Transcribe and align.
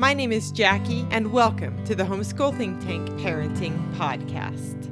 My 0.00 0.14
name 0.14 0.32
is 0.32 0.50
Jackie, 0.50 1.06
and 1.10 1.30
welcome 1.30 1.84
to 1.84 1.94
the 1.94 2.04
Homeschool 2.04 2.56
Think 2.56 2.82
Tank 2.82 3.06
Parenting 3.20 3.94
Podcast. 3.96 4.90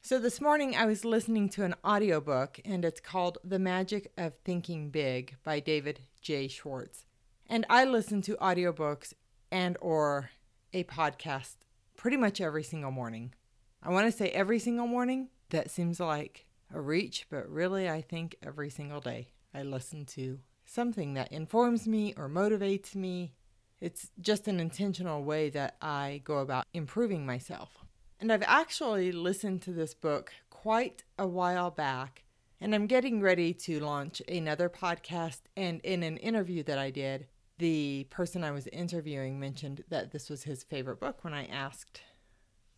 So, 0.00 0.20
this 0.20 0.40
morning 0.40 0.76
I 0.76 0.86
was 0.86 1.04
listening 1.04 1.48
to 1.48 1.64
an 1.64 1.74
audiobook, 1.84 2.60
and 2.64 2.84
it's 2.84 3.00
called 3.00 3.38
The 3.42 3.58
Magic 3.58 4.12
of 4.16 4.36
Thinking 4.44 4.90
Big 4.90 5.34
by 5.42 5.58
David 5.58 6.02
J. 6.20 6.46
Schwartz. 6.46 7.04
And 7.48 7.66
I 7.68 7.84
listen 7.84 8.22
to 8.22 8.36
audiobooks 8.36 9.12
and 9.50 9.76
or 9.80 10.30
a 10.72 10.84
podcast 10.84 11.56
pretty 11.96 12.16
much 12.16 12.40
every 12.40 12.62
single 12.62 12.92
morning. 12.92 13.34
I 13.82 13.90
want 13.90 14.06
to 14.06 14.16
say 14.16 14.28
every 14.28 14.60
single 14.60 14.86
morning. 14.86 15.30
That 15.50 15.68
seems 15.68 15.98
like 15.98 16.46
a 16.72 16.80
reach, 16.80 17.26
but 17.28 17.50
really 17.50 17.90
I 17.90 18.02
think 18.02 18.36
every 18.40 18.70
single 18.70 19.00
day 19.00 19.32
I 19.52 19.64
listen 19.64 20.06
to 20.06 20.38
something 20.72 21.14
that 21.14 21.30
informs 21.30 21.86
me 21.86 22.14
or 22.16 22.28
motivates 22.28 22.94
me. 22.94 23.34
It's 23.80 24.10
just 24.20 24.48
an 24.48 24.58
intentional 24.58 25.22
way 25.22 25.50
that 25.50 25.76
I 25.82 26.22
go 26.24 26.38
about 26.38 26.64
improving 26.72 27.26
myself. 27.26 27.84
And 28.18 28.32
I've 28.32 28.44
actually 28.46 29.12
listened 29.12 29.62
to 29.62 29.72
this 29.72 29.94
book 29.94 30.32
quite 30.48 31.02
a 31.18 31.26
while 31.26 31.70
back, 31.70 32.24
and 32.60 32.74
I'm 32.74 32.86
getting 32.86 33.20
ready 33.20 33.52
to 33.54 33.80
launch 33.80 34.22
another 34.28 34.68
podcast. 34.68 35.40
And 35.56 35.80
in 35.80 36.02
an 36.02 36.16
interview 36.18 36.62
that 36.62 36.78
I 36.78 36.90
did, 36.90 37.26
the 37.58 38.06
person 38.10 38.44
I 38.44 38.52
was 38.52 38.68
interviewing 38.68 39.38
mentioned 39.38 39.84
that 39.88 40.12
this 40.12 40.30
was 40.30 40.44
his 40.44 40.62
favorite 40.62 41.00
book 41.00 41.24
when 41.24 41.34
I 41.34 41.46
asked, 41.46 42.00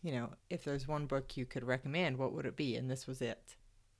you 0.01 0.11
know, 0.11 0.31
if 0.49 0.63
there's 0.63 0.87
one 0.87 1.05
book 1.05 1.37
you 1.37 1.45
could 1.45 1.63
recommend, 1.63 2.17
what 2.17 2.33
would 2.33 2.45
it 2.45 2.57
be? 2.57 2.75
And 2.75 2.89
this 2.89 3.07
was 3.07 3.21
it. 3.21 3.55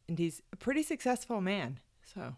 And 0.09 0.17
he's 0.17 0.41
a 0.51 0.55
pretty 0.55 0.83
successful 0.83 1.41
man. 1.41 1.79
So 2.03 2.35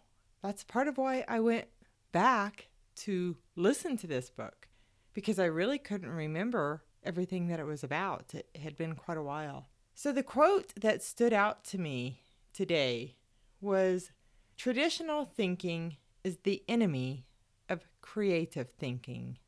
that's 0.48 0.64
part 0.64 0.88
of 0.88 0.98
why 0.98 1.26
I 1.28 1.42
went 1.42 1.66
back 2.14 2.70
to 2.96 3.36
listen 3.58 3.98
to 3.98 4.08
this 4.08 4.30
book 4.30 4.70
because 5.14 5.40
I 5.40 5.46
really 5.46 5.78
couldn't 5.78 6.10
remember 6.10 6.84
everything 7.04 7.48
that 7.48 7.60
it 7.60 7.66
was 7.66 7.84
about. 7.84 8.34
It 8.34 8.48
had 8.62 8.78
been 8.78 8.96
quite 8.96 9.18
a 9.18 9.24
while. 9.24 9.68
So 9.94 10.14
the 10.14 10.24
quote 10.24 10.74
that 10.80 11.04
stood 11.04 11.34
out 11.34 11.66
to 11.66 11.78
me 11.78 12.22
today 12.54 13.18
was 13.60 14.12
Traditional 14.56 15.26
thinking 15.26 15.98
is 16.24 16.38
the 16.44 16.64
enemy 16.70 17.26
of 17.68 17.86
creative 18.00 18.70
thinking. 18.70 19.40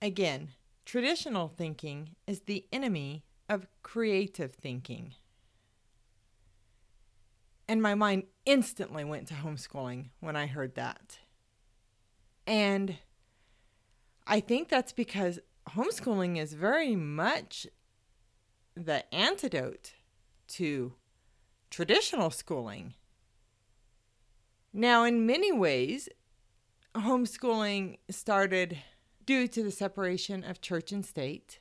Again, 0.00 0.50
traditional 0.86 1.48
thinking 1.48 2.10
is 2.28 2.42
the 2.42 2.66
enemy 2.72 3.24
of 3.48 3.66
creative 3.82 4.52
thinking. 4.52 5.14
And 7.72 7.80
my 7.80 7.94
mind 7.94 8.24
instantly 8.44 9.02
went 9.02 9.28
to 9.28 9.34
homeschooling 9.34 10.10
when 10.20 10.36
I 10.36 10.44
heard 10.44 10.74
that. 10.74 11.16
And 12.46 12.98
I 14.26 14.40
think 14.40 14.68
that's 14.68 14.92
because 14.92 15.40
homeschooling 15.70 16.36
is 16.36 16.52
very 16.52 16.94
much 16.94 17.66
the 18.74 19.10
antidote 19.14 19.94
to 20.48 20.92
traditional 21.70 22.28
schooling. 22.28 22.92
Now, 24.74 25.04
in 25.04 25.24
many 25.24 25.50
ways, 25.50 26.10
homeschooling 26.94 27.96
started 28.10 28.76
due 29.24 29.48
to 29.48 29.62
the 29.62 29.70
separation 29.70 30.44
of 30.44 30.60
church 30.60 30.92
and 30.92 31.06
state, 31.06 31.58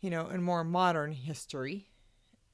you 0.00 0.10
know, 0.10 0.26
in 0.26 0.42
more 0.42 0.64
modern 0.64 1.12
history. 1.12 1.90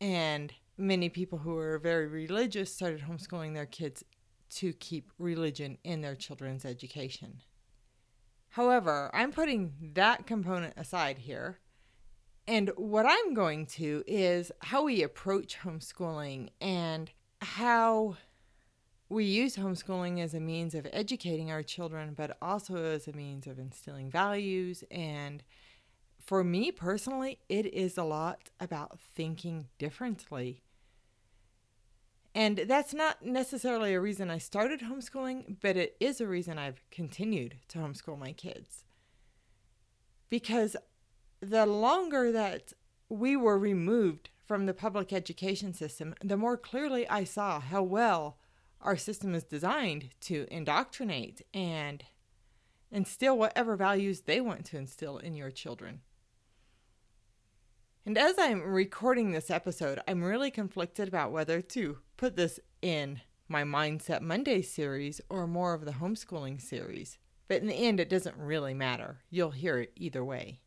And 0.03 0.53
many 0.77 1.09
people 1.09 1.38
who 1.38 1.56
are 1.56 1.78
very 1.78 2.06
religious 2.06 2.75
started 2.75 3.03
homeschooling 3.03 3.55
their 3.55 3.66
kids 3.66 4.05
to 4.50 4.72
keep 4.75 5.10
religion 5.19 5.78
in 5.84 6.00
their 6.00 6.15
children's 6.15 6.65
education. 6.65 7.41
However, 8.50 9.11
I'm 9.15 9.32
putting 9.32 9.72
that 9.94 10.27
component 10.27 10.75
aside 10.77 11.19
here. 11.19 11.59
And 12.47 12.71
what 12.77 13.06
I'm 13.09 13.34
going 13.34 13.66
to 13.66 14.03
is 14.06 14.53
how 14.61 14.84
we 14.84 15.03
approach 15.03 15.59
homeschooling 15.61 16.50
and 16.61 17.11
how 17.41 18.16
we 19.09 19.25
use 19.25 19.56
homeschooling 19.56 20.21
as 20.21 20.34
a 20.34 20.41
means 20.41 20.75
of 20.75 20.87
educating 20.93 21.50
our 21.50 21.62
children, 21.62 22.15
but 22.15 22.37
also 22.43 22.77
as 22.77 23.06
a 23.06 23.12
means 23.12 23.47
of 23.47 23.59
instilling 23.59 24.11
values 24.11 24.84
and 24.91 25.43
for 26.25 26.44
me 26.44 26.71
personally, 26.71 27.38
it 27.49 27.66
is 27.66 27.99
a 27.99 28.05
lot 28.05 28.50
about 28.60 28.99
thinking 28.99 29.69
differently. 29.78 30.62
And 32.34 32.59
that's 32.66 32.94
not 32.94 33.25
necessarily 33.25 33.93
a 33.93 34.00
reason 34.00 34.31
I 34.31 34.38
started 34.38 34.81
homeschooling, 34.81 35.56
but 35.61 35.77
it 35.77 35.97
is 36.00 36.21
a 36.21 36.27
reason 36.27 36.59
I've 36.59 36.82
continued 36.91 37.56
to 37.69 37.78
homeschool 37.78 38.19
my 38.19 38.32
kids. 38.32 38.84
Because 40.31 40.77
the 41.41 41.66
longer 41.66 42.32
that 42.32 42.72
we 43.09 43.37
were 43.37 43.59
removed 43.59 44.31
from 44.47 44.65
the 44.65 44.72
public 44.72 45.12
education 45.12 45.75
system, 45.75 46.15
the 46.22 46.38
more 46.38 46.56
clearly 46.56 47.06
I 47.09 47.25
saw 47.25 47.61
how 47.61 47.82
well 47.82 48.38
our 48.81 48.97
system 48.97 49.34
is 49.34 49.44
designed 49.44 50.11
to 50.22 50.47
indoctrinate 50.50 51.43
and 51.53 52.05
instill 52.91 53.37
whatever 53.37 53.77
values 53.77 54.22
they 54.22 54.41
want 54.41 54.65
to 54.66 54.78
instill 54.78 55.19
in 55.19 55.34
your 55.34 55.50
children. 55.50 56.00
And 58.04 58.18
as 58.18 58.34
I'm 58.36 58.62
recording 58.62 59.30
this 59.30 59.48
episode, 59.48 60.00
I'm 60.08 60.24
really 60.24 60.50
conflicted 60.50 61.06
about 61.06 61.30
whether 61.30 61.60
to 61.62 61.98
put 62.16 62.34
this 62.34 62.58
in 62.80 63.20
my 63.46 63.62
Mindset 63.62 64.22
Monday 64.22 64.60
series 64.60 65.20
or 65.30 65.46
more 65.46 65.72
of 65.72 65.84
the 65.84 65.92
homeschooling 65.92 66.60
series. 66.60 67.18
But 67.46 67.60
in 67.60 67.68
the 67.68 67.74
end, 67.74 68.00
it 68.00 68.08
doesn't 68.08 68.36
really 68.36 68.74
matter. 68.74 69.20
You'll 69.30 69.52
hear 69.52 69.78
it 69.78 69.92
either 69.94 70.24
way. 70.24 70.58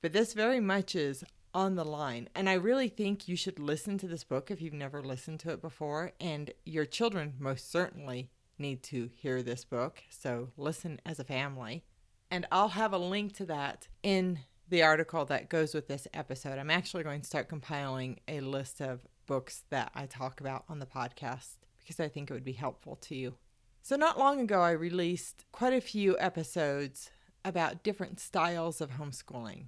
But 0.00 0.12
this 0.12 0.32
very 0.32 0.60
much 0.60 0.94
is 0.94 1.24
on 1.54 1.74
the 1.74 1.84
line. 1.84 2.28
And 2.36 2.48
I 2.48 2.54
really 2.54 2.88
think 2.88 3.26
you 3.26 3.34
should 3.34 3.58
listen 3.58 3.98
to 3.98 4.06
this 4.06 4.22
book 4.22 4.48
if 4.48 4.62
you've 4.62 4.72
never 4.72 5.02
listened 5.02 5.40
to 5.40 5.50
it 5.50 5.60
before. 5.60 6.12
And 6.20 6.52
your 6.64 6.86
children 6.86 7.34
most 7.40 7.72
certainly 7.72 8.30
need 8.58 8.84
to 8.84 9.10
hear 9.12 9.42
this 9.42 9.64
book. 9.64 10.04
So 10.08 10.50
listen 10.56 11.00
as 11.04 11.18
a 11.18 11.24
family. 11.24 11.82
And 12.30 12.46
I'll 12.52 12.68
have 12.68 12.92
a 12.92 12.98
link 12.98 13.34
to 13.38 13.46
that 13.46 13.88
in 14.04 14.38
the 14.72 14.82
article 14.82 15.26
that 15.26 15.50
goes 15.50 15.74
with 15.74 15.86
this 15.86 16.08
episode. 16.14 16.58
I'm 16.58 16.70
actually 16.70 17.02
going 17.02 17.20
to 17.20 17.26
start 17.26 17.46
compiling 17.46 18.20
a 18.26 18.40
list 18.40 18.80
of 18.80 19.06
books 19.26 19.64
that 19.68 19.92
I 19.94 20.06
talk 20.06 20.40
about 20.40 20.64
on 20.66 20.78
the 20.78 20.86
podcast 20.86 21.58
because 21.78 22.00
I 22.00 22.08
think 22.08 22.30
it 22.30 22.34
would 22.34 22.42
be 22.42 22.52
helpful 22.52 22.96
to 23.02 23.14
you. 23.14 23.34
So, 23.82 23.96
not 23.96 24.18
long 24.18 24.40
ago, 24.40 24.62
I 24.62 24.70
released 24.70 25.44
quite 25.52 25.74
a 25.74 25.80
few 25.82 26.18
episodes 26.18 27.10
about 27.44 27.82
different 27.82 28.18
styles 28.18 28.80
of 28.80 28.92
homeschooling. 28.92 29.66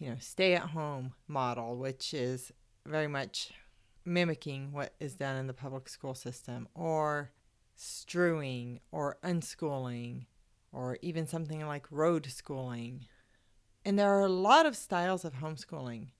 You 0.00 0.10
know, 0.10 0.16
stay 0.18 0.54
at 0.54 0.70
home 0.70 1.12
model, 1.28 1.76
which 1.76 2.12
is 2.12 2.50
very 2.84 3.06
much 3.06 3.52
mimicking 4.04 4.72
what 4.72 4.94
is 4.98 5.14
done 5.14 5.36
in 5.36 5.46
the 5.46 5.54
public 5.54 5.88
school 5.88 6.16
system, 6.16 6.66
or 6.74 7.30
strewing, 7.76 8.80
or 8.90 9.16
unschooling, 9.22 10.26
or 10.72 10.98
even 11.02 11.28
something 11.28 11.64
like 11.68 11.86
road 11.92 12.26
schooling, 12.26 13.06
and 13.90 13.98
there 13.98 14.16
are 14.16 14.20
a 14.20 14.28
lot 14.28 14.66
of 14.66 14.76
styles 14.76 15.24
of 15.24 15.34
homeschooling. 15.34 16.10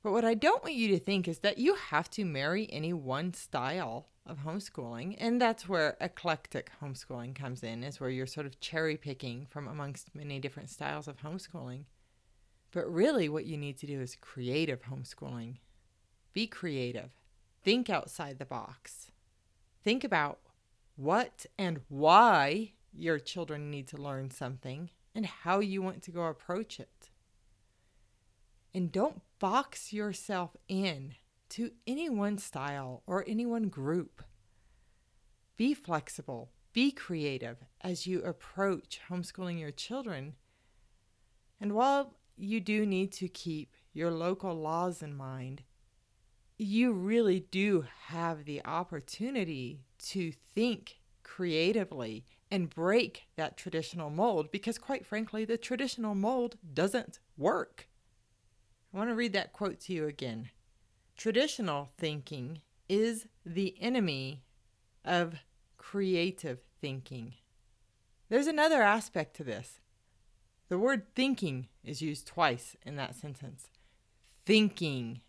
But 0.00 0.12
what 0.12 0.24
I 0.24 0.34
don't 0.34 0.62
want 0.62 0.76
you 0.76 0.86
to 0.90 0.98
think 1.00 1.26
is 1.26 1.40
that 1.40 1.58
you 1.58 1.74
have 1.74 2.08
to 2.10 2.24
marry 2.24 2.68
any 2.70 2.92
one 2.92 3.34
style 3.34 4.06
of 4.24 4.44
homeschooling. 4.44 5.16
And 5.18 5.42
that's 5.42 5.68
where 5.68 5.96
eclectic 6.00 6.70
homeschooling 6.80 7.34
comes 7.34 7.64
in, 7.64 7.82
is 7.82 7.98
where 7.98 8.10
you're 8.10 8.28
sort 8.28 8.46
of 8.46 8.60
cherry 8.60 8.96
picking 8.96 9.48
from 9.50 9.66
amongst 9.66 10.14
many 10.14 10.38
different 10.38 10.70
styles 10.70 11.08
of 11.08 11.16
homeschooling. 11.16 11.86
But 12.70 12.88
really, 12.88 13.28
what 13.28 13.44
you 13.44 13.56
need 13.56 13.76
to 13.78 13.88
do 13.88 14.00
is 14.00 14.14
creative 14.14 14.82
homeschooling. 14.82 15.56
Be 16.32 16.46
creative. 16.46 17.10
Think 17.64 17.90
outside 17.90 18.38
the 18.38 18.44
box. 18.44 19.10
Think 19.82 20.04
about 20.04 20.38
what 20.94 21.44
and 21.58 21.80
why 21.88 22.74
your 22.92 23.18
children 23.18 23.68
need 23.68 23.88
to 23.88 23.96
learn 23.96 24.30
something 24.30 24.90
and 25.14 25.26
how 25.26 25.60
you 25.60 25.82
want 25.82 26.02
to 26.02 26.10
go 26.10 26.24
approach 26.24 26.78
it. 26.78 27.10
And 28.72 28.92
don't 28.92 29.22
box 29.38 29.92
yourself 29.92 30.56
in 30.68 31.14
to 31.50 31.72
any 31.86 32.08
one 32.08 32.38
style 32.38 33.02
or 33.06 33.24
any 33.26 33.44
one 33.44 33.68
group. 33.68 34.22
Be 35.56 35.74
flexible, 35.74 36.52
Be 36.72 36.92
creative 36.92 37.58
as 37.80 38.06
you 38.06 38.22
approach 38.22 39.00
homeschooling 39.10 39.58
your 39.58 39.72
children. 39.72 40.34
And 41.60 41.72
while 41.72 42.14
you 42.36 42.60
do 42.60 42.86
need 42.86 43.12
to 43.14 43.28
keep 43.28 43.74
your 43.92 44.12
local 44.12 44.54
laws 44.54 45.02
in 45.02 45.16
mind, 45.16 45.62
you 46.56 46.92
really 46.92 47.40
do 47.40 47.86
have 48.06 48.44
the 48.44 48.64
opportunity 48.64 49.80
to 49.98 50.30
think 50.54 51.00
creatively 51.24 52.24
and 52.50 52.68
break 52.68 53.24
that 53.36 53.56
traditional 53.56 54.10
mold 54.10 54.50
because, 54.50 54.78
quite 54.78 55.06
frankly, 55.06 55.44
the 55.44 55.56
traditional 55.56 56.14
mold 56.14 56.56
doesn't 56.74 57.20
work. 57.36 57.88
I 58.92 58.98
want 58.98 59.10
to 59.10 59.14
read 59.14 59.32
that 59.34 59.52
quote 59.52 59.80
to 59.80 59.92
you 59.92 60.06
again. 60.06 60.50
Traditional 61.16 61.90
thinking 61.96 62.62
is 62.88 63.26
the 63.46 63.76
enemy 63.80 64.42
of 65.04 65.36
creative 65.76 66.58
thinking. 66.80 67.34
There's 68.28 68.48
another 68.48 68.82
aspect 68.82 69.36
to 69.36 69.44
this. 69.44 69.80
The 70.68 70.78
word 70.78 71.14
thinking 71.14 71.68
is 71.84 72.02
used 72.02 72.26
twice 72.26 72.76
in 72.84 72.96
that 72.96 73.14
sentence. 73.14 73.70
Thinking 74.44 75.20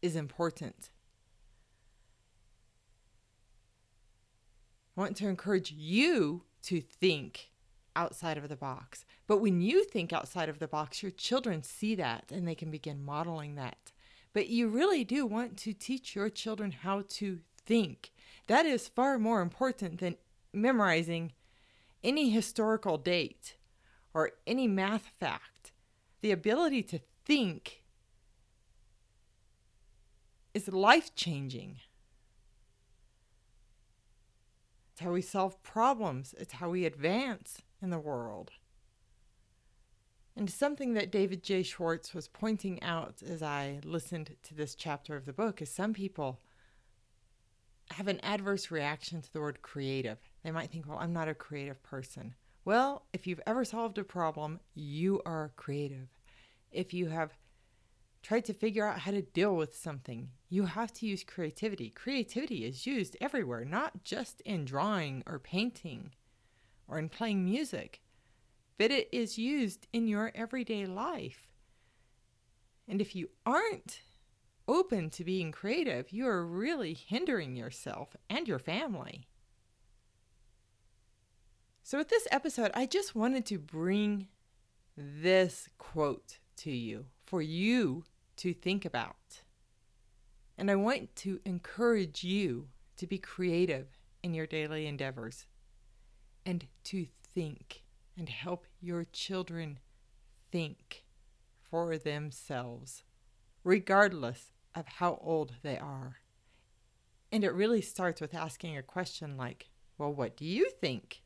is 0.00 0.16
important. 0.16 0.90
I 4.96 5.00
want 5.00 5.16
to 5.18 5.28
encourage 5.28 5.72
you 5.72 6.42
to 6.64 6.80
think 6.80 7.50
outside 7.96 8.38
of 8.38 8.48
the 8.48 8.56
box. 8.56 9.04
But 9.26 9.38
when 9.38 9.60
you 9.60 9.84
think 9.84 10.12
outside 10.12 10.48
of 10.48 10.58
the 10.58 10.68
box, 10.68 11.02
your 11.02 11.10
children 11.10 11.62
see 11.62 11.94
that 11.94 12.30
and 12.30 12.46
they 12.46 12.54
can 12.54 12.70
begin 12.70 13.04
modeling 13.04 13.54
that. 13.54 13.92
But 14.32 14.48
you 14.48 14.68
really 14.68 15.04
do 15.04 15.26
want 15.26 15.56
to 15.58 15.72
teach 15.72 16.14
your 16.14 16.30
children 16.30 16.72
how 16.72 17.04
to 17.08 17.40
think. 17.64 18.12
That 18.46 18.66
is 18.66 18.88
far 18.88 19.18
more 19.18 19.40
important 19.40 20.00
than 20.00 20.16
memorizing 20.52 21.32
any 22.02 22.30
historical 22.30 22.98
date 22.98 23.56
or 24.14 24.32
any 24.46 24.66
math 24.66 25.12
fact. 25.18 25.72
The 26.20 26.32
ability 26.32 26.82
to 26.84 27.00
think 27.24 27.82
is 30.54 30.68
life 30.68 31.14
changing. 31.14 31.78
It's 34.91 34.91
how 35.02 35.12
we 35.12 35.22
solve 35.22 35.62
problems, 35.62 36.34
it's 36.38 36.54
how 36.54 36.70
we 36.70 36.84
advance 36.84 37.62
in 37.80 37.90
the 37.90 37.98
world. 37.98 38.50
And 40.34 40.48
something 40.48 40.94
that 40.94 41.12
David 41.12 41.42
J. 41.42 41.62
Schwartz 41.62 42.14
was 42.14 42.28
pointing 42.28 42.82
out 42.82 43.22
as 43.28 43.42
I 43.42 43.80
listened 43.84 44.34
to 44.44 44.54
this 44.54 44.74
chapter 44.74 45.14
of 45.14 45.26
the 45.26 45.32
book 45.32 45.60
is 45.60 45.70
some 45.70 45.92
people 45.92 46.40
have 47.90 48.08
an 48.08 48.20
adverse 48.22 48.70
reaction 48.70 49.20
to 49.20 49.32
the 49.32 49.40
word 49.40 49.60
creative. 49.60 50.18
They 50.42 50.50
might 50.50 50.70
think, 50.70 50.88
well, 50.88 50.98
I'm 50.98 51.12
not 51.12 51.28
a 51.28 51.34
creative 51.34 51.82
person. 51.82 52.34
Well, 52.64 53.04
if 53.12 53.26
you've 53.26 53.42
ever 53.46 53.64
solved 53.64 53.98
a 53.98 54.04
problem, 54.04 54.60
you 54.74 55.20
are 55.26 55.52
creative. 55.56 56.08
If 56.70 56.94
you 56.94 57.08
have 57.08 57.36
tried 58.22 58.44
to 58.44 58.54
figure 58.54 58.86
out 58.86 59.00
how 59.00 59.10
to 59.10 59.22
deal 59.22 59.56
with 59.56 59.76
something, 59.76 60.28
you 60.48 60.66
have 60.66 60.92
to 60.92 61.06
use 61.06 61.24
creativity. 61.24 61.90
Creativity 61.90 62.64
is 62.64 62.86
used 62.86 63.16
everywhere, 63.20 63.64
not 63.64 64.04
just 64.04 64.40
in 64.42 64.64
drawing 64.64 65.22
or 65.26 65.38
painting 65.38 66.12
or 66.86 66.98
in 66.98 67.08
playing 67.08 67.44
music, 67.44 68.00
but 68.78 68.90
it 68.90 69.08
is 69.12 69.38
used 69.38 69.86
in 69.92 70.06
your 70.06 70.30
everyday 70.34 70.86
life. 70.86 71.48
And 72.88 73.00
if 73.00 73.16
you 73.16 73.30
aren't 73.44 74.02
open 74.68 75.10
to 75.10 75.24
being 75.24 75.52
creative, 75.52 76.12
you 76.12 76.26
are 76.26 76.46
really 76.46 76.94
hindering 76.94 77.56
yourself 77.56 78.16
and 78.30 78.46
your 78.46 78.58
family. 78.58 79.26
So, 81.82 81.98
with 81.98 82.08
this 82.08 82.28
episode, 82.30 82.70
I 82.74 82.86
just 82.86 83.14
wanted 83.14 83.44
to 83.46 83.58
bring 83.58 84.28
this 84.96 85.68
quote 85.78 86.38
to 86.58 86.70
you 86.70 87.06
for 87.24 87.42
you 87.42 88.04
to 88.42 88.52
think 88.52 88.84
about. 88.84 89.42
And 90.58 90.68
I 90.68 90.74
want 90.74 91.14
to 91.16 91.40
encourage 91.44 92.24
you 92.24 92.66
to 92.96 93.06
be 93.06 93.16
creative 93.16 93.86
in 94.20 94.34
your 94.34 94.48
daily 94.48 94.88
endeavors 94.88 95.46
and 96.44 96.66
to 96.84 97.06
think 97.32 97.84
and 98.18 98.28
help 98.28 98.66
your 98.80 99.04
children 99.04 99.78
think 100.50 101.04
for 101.70 101.96
themselves, 101.96 103.04
regardless 103.62 104.50
of 104.74 104.88
how 104.88 105.20
old 105.22 105.52
they 105.62 105.78
are. 105.78 106.16
And 107.30 107.44
it 107.44 107.54
really 107.54 107.80
starts 107.80 108.20
with 108.20 108.34
asking 108.34 108.76
a 108.76 108.82
question 108.82 109.36
like, 109.36 109.70
Well, 109.98 110.12
what 110.12 110.36
do 110.36 110.44
you 110.44 110.68
think? 110.80 111.22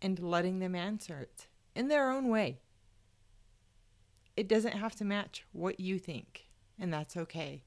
And 0.00 0.20
letting 0.20 0.60
them 0.60 0.76
answer 0.76 1.18
it 1.18 1.48
in 1.74 1.88
their 1.88 2.12
own 2.12 2.28
way 2.28 2.60
it 4.36 4.48
doesn't 4.48 4.72
have 4.72 4.96
to 4.96 5.04
match 5.04 5.44
what 5.52 5.80
you 5.80 5.98
think, 5.98 6.46
and 6.78 6.92
that's 6.92 7.16
okay. 7.16 7.62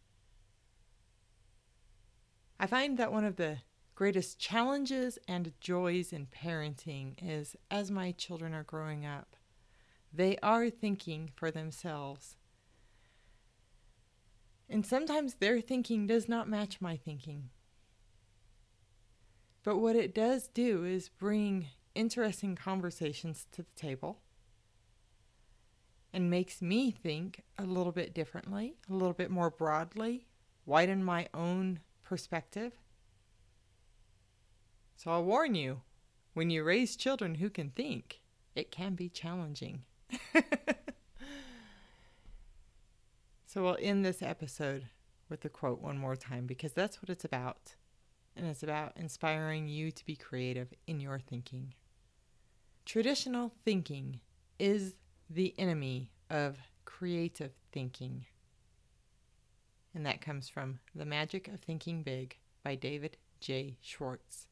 I 2.59 2.67
find 2.67 2.97
that 2.97 3.11
one 3.11 3.25
of 3.25 3.35
the 3.35 3.59
greatest 3.95 4.39
challenges 4.39 5.17
and 5.27 5.53
joys 5.59 6.11
in 6.11 6.27
parenting 6.27 7.15
is 7.21 7.55
as 7.71 7.89
my 7.89 8.11
children 8.11 8.53
are 8.53 8.63
growing 8.63 9.05
up, 9.05 9.35
they 10.13 10.37
are 10.43 10.69
thinking 10.69 11.31
for 11.35 11.51
themselves. 11.51 12.35
And 14.69 14.85
sometimes 14.85 15.35
their 15.35 15.61
thinking 15.61 16.07
does 16.07 16.27
not 16.27 16.49
match 16.49 16.81
my 16.81 16.97
thinking. 16.97 17.49
But 19.63 19.77
what 19.77 19.95
it 19.95 20.13
does 20.13 20.47
do 20.47 20.83
is 20.83 21.09
bring 21.09 21.67
interesting 21.95 22.55
conversations 22.55 23.47
to 23.51 23.63
the 23.63 23.75
table 23.75 24.19
and 26.13 26.29
makes 26.29 26.61
me 26.61 26.91
think 26.91 27.43
a 27.57 27.63
little 27.63 27.91
bit 27.91 28.13
differently, 28.13 28.75
a 28.89 28.93
little 28.93 29.13
bit 29.13 29.29
more 29.29 29.49
broadly, 29.49 30.27
widen 30.65 31.03
my 31.03 31.27
own 31.33 31.79
perspective. 32.03 32.73
So 34.95 35.11
I'll 35.11 35.23
warn 35.23 35.55
you 35.55 35.81
when 36.33 36.49
you 36.49 36.63
raise 36.63 36.95
children 36.95 37.35
who 37.35 37.49
can 37.49 37.69
think, 37.69 38.21
it 38.55 38.71
can 38.71 38.95
be 38.95 39.09
challenging. 39.09 39.83
so 43.45 43.63
we'll 43.63 43.77
end 43.81 44.05
this 44.05 44.21
episode 44.21 44.87
with 45.29 45.41
the 45.41 45.49
quote 45.49 45.81
one 45.81 45.97
more 45.97 46.15
time 46.15 46.45
because 46.45 46.73
that's 46.73 47.01
what 47.01 47.09
it's 47.09 47.25
about. 47.25 47.75
And 48.35 48.45
it's 48.45 48.63
about 48.63 48.93
inspiring 48.95 49.67
you 49.67 49.91
to 49.91 50.05
be 50.05 50.15
creative 50.15 50.73
in 50.85 50.99
your 50.99 51.19
thinking. 51.19 51.73
Traditional 52.85 53.51
thinking 53.65 54.21
is 54.59 54.95
the 55.29 55.53
enemy 55.57 56.11
of 56.29 56.57
creative 56.85 57.51
thinking. 57.71 58.25
And 59.93 60.05
that 60.05 60.21
comes 60.21 60.47
from 60.47 60.79
The 60.95 61.05
Magic 61.05 61.47
of 61.47 61.59
Thinking 61.59 62.03
Big 62.03 62.37
by 62.63 62.75
David 62.75 63.17
J. 63.39 63.77
Schwartz. 63.81 64.47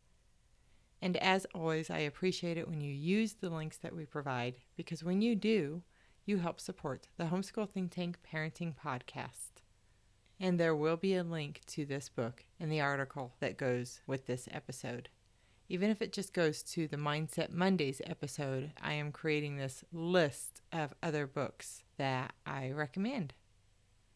And 1.01 1.17
as 1.17 1.46
always, 1.53 1.89
I 1.89 2.00
appreciate 2.00 2.58
it 2.58 2.67
when 2.67 2.82
you 2.82 2.91
use 2.91 3.34
the 3.34 3.50
links 3.50 3.77
that 3.77 3.96
we 3.96 4.05
provide 4.05 4.55
because 4.75 5.03
when 5.03 5.22
you 5.22 5.36
do, 5.36 5.84
you 6.25 6.38
help 6.38 6.60
support 6.60 7.08
the 7.17 7.25
Homeschool 7.25 7.70
Think 7.70 7.91
Tank 7.91 8.17
Parenting 8.27 8.74
Podcast. 8.75 9.62
And 10.39 10.60
there 10.60 10.75
will 10.75 10.98
be 10.98 11.15
a 11.15 11.24
link 11.24 11.62
to 11.67 11.86
this 11.86 12.10
book 12.10 12.44
in 12.60 12.70
the 12.70 12.82
article 12.82 13.34
that 13.39 13.58
goes 13.58 14.01
with 14.08 14.25
this 14.25 14.50
episode. 14.51 15.10
Even 15.67 15.89
if 15.89 16.01
it 16.01 16.13
just 16.13 16.34
goes 16.34 16.62
to 16.62 16.88
the 16.88 16.98
Mindset 16.98 17.51
Mondays 17.51 18.01
episode, 18.05 18.72
I 18.81 18.93
am 18.93 19.12
creating 19.12 19.57
this 19.57 19.84
list 19.91 20.62
of 20.72 20.93
other 21.01 21.25
books 21.25 21.84
that 21.98 22.34
I 22.45 22.72
recommend. 22.72 23.34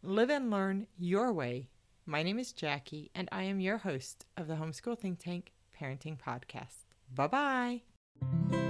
Live 0.04 0.30
and 0.30 0.52
learn 0.52 0.88
your 0.98 1.34
way. 1.34 1.70
My 2.06 2.24
name 2.24 2.40
is 2.40 2.54
Jackie, 2.54 3.10
and 3.16 3.28
I 3.32 3.44
am 3.44 3.60
your 3.60 3.80
host 3.80 4.26
of 4.38 4.48
the 4.48 4.56
Homeschool 4.56 5.00
Think 5.00 5.20
Tank 5.20 5.54
Parenting 5.80 6.18
Podcast. 6.20 6.86
Bye 7.14 7.28
bye. 7.28 8.69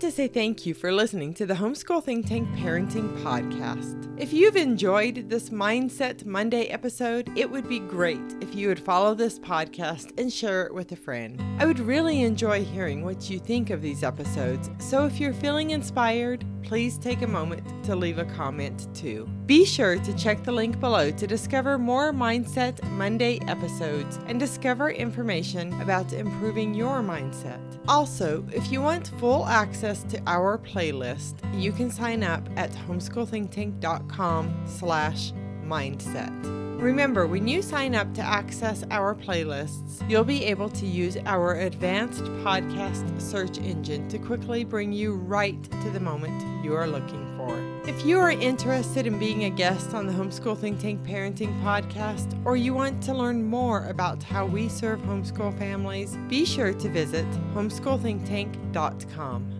To 0.00 0.10
say 0.10 0.28
thank 0.28 0.64
you 0.64 0.72
for 0.72 0.90
listening 0.90 1.34
to 1.34 1.44
the 1.44 1.52
Homeschool 1.52 2.02
Think 2.02 2.26
Tank 2.26 2.48
Parenting 2.56 3.22
Podcast. 3.22 4.10
If 4.18 4.32
you've 4.32 4.56
enjoyed 4.56 5.28
this 5.28 5.50
Mindset 5.50 6.24
Monday 6.24 6.68
episode, 6.68 7.30
it 7.36 7.50
would 7.50 7.68
be 7.68 7.80
great 7.80 8.34
if 8.40 8.54
you 8.54 8.68
would 8.68 8.80
follow 8.80 9.14
this 9.14 9.38
podcast 9.38 10.18
and 10.18 10.32
share 10.32 10.64
it 10.64 10.72
with 10.72 10.90
a 10.92 10.96
friend. 10.96 11.42
I 11.58 11.66
would 11.66 11.80
really 11.80 12.22
enjoy 12.22 12.64
hearing 12.64 13.04
what 13.04 13.28
you 13.28 13.38
think 13.38 13.68
of 13.68 13.82
these 13.82 14.02
episodes, 14.02 14.70
so 14.78 15.04
if 15.04 15.20
you're 15.20 15.34
feeling 15.34 15.70
inspired, 15.70 16.46
please 16.62 16.96
take 16.96 17.20
a 17.20 17.26
moment 17.26 17.84
to 17.84 17.94
leave 17.94 18.18
a 18.18 18.24
comment 18.24 18.88
too. 18.94 19.28
Be 19.44 19.66
sure 19.66 19.98
to 19.98 20.16
check 20.16 20.42
the 20.44 20.52
link 20.52 20.80
below 20.80 21.10
to 21.10 21.26
discover 21.26 21.76
more 21.76 22.10
Mindset 22.10 22.82
Monday 22.92 23.38
episodes 23.48 24.18
and 24.28 24.40
discover 24.40 24.90
information 24.90 25.78
about 25.82 26.14
improving 26.14 26.72
your 26.72 27.02
mindset. 27.02 27.69
Also, 27.90 28.46
if 28.52 28.70
you 28.70 28.80
want 28.80 29.08
full 29.18 29.44
access 29.46 30.04
to 30.04 30.22
our 30.28 30.56
playlist, 30.58 31.34
you 31.60 31.72
can 31.72 31.90
sign 31.90 32.22
up 32.22 32.48
at 32.56 32.70
homeschoolthinktank.com 32.70 34.64
slash 34.64 35.32
mindset. 35.70 36.60
Remember, 36.80 37.26
when 37.26 37.46
you 37.46 37.62
sign 37.62 37.94
up 37.94 38.14
to 38.14 38.22
access 38.22 38.82
our 38.90 39.14
playlists, 39.14 40.02
you'll 40.08 40.24
be 40.24 40.46
able 40.46 40.70
to 40.70 40.86
use 40.86 41.18
our 41.26 41.56
advanced 41.56 42.24
podcast 42.42 43.20
search 43.20 43.58
engine 43.58 44.08
to 44.08 44.18
quickly 44.18 44.64
bring 44.64 44.90
you 44.90 45.12
right 45.12 45.62
to 45.82 45.90
the 45.90 46.00
moment 46.00 46.64
you 46.64 46.74
are 46.74 46.86
looking 46.86 47.26
for. 47.36 47.62
If 47.86 48.06
you 48.06 48.18
are 48.18 48.30
interested 48.30 49.06
in 49.06 49.18
being 49.18 49.44
a 49.44 49.50
guest 49.50 49.92
on 49.92 50.06
the 50.06 50.12
Homeschool 50.14 50.56
Think 50.56 50.80
Tank 50.80 51.02
Parenting 51.02 51.62
Podcast, 51.62 52.34
or 52.46 52.56
you 52.56 52.72
want 52.72 53.02
to 53.02 53.12
learn 53.12 53.44
more 53.44 53.84
about 53.86 54.22
how 54.22 54.46
we 54.46 54.70
serve 54.70 55.00
homeschool 55.00 55.58
families, 55.58 56.16
be 56.28 56.46
sure 56.46 56.72
to 56.72 56.88
visit 56.88 57.26
homeschoolthinktank.com. 57.54 59.59